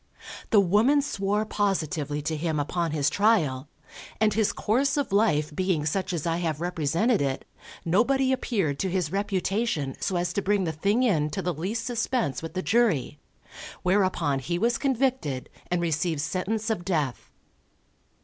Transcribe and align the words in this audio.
The 0.49 0.59
woman 0.59 1.03
swore 1.03 1.45
positively 1.45 2.23
to 2.23 2.35
him 2.35 2.59
upon 2.59 2.89
his 2.89 3.07
trial, 3.07 3.69
and 4.19 4.33
his 4.33 4.51
course 4.51 4.97
of 4.97 5.11
life 5.11 5.55
being 5.55 5.85
such 5.85 6.11
as 6.11 6.25
I 6.25 6.37
have 6.37 6.59
represented 6.59 7.21
it, 7.21 7.45
nobody 7.85 8.31
appeared 8.33 8.79
to 8.79 8.89
his 8.89 9.11
reputation 9.11 9.95
so 9.99 10.15
as 10.15 10.33
to 10.33 10.41
bring 10.41 10.63
the 10.63 10.71
thing 10.71 11.03
in 11.03 11.29
to 11.29 11.43
the 11.43 11.53
least 11.53 11.85
suspense 11.85 12.41
with 12.41 12.55
the 12.55 12.63
jury; 12.63 13.19
whereupon 13.83 14.39
he 14.39 14.57
was 14.57 14.79
convicted 14.79 15.49
and 15.69 15.81
received 15.83 16.21
sentence 16.21 16.71
of 16.71 16.83
death. 16.83 17.29